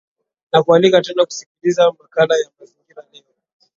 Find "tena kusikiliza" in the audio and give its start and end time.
1.01-1.91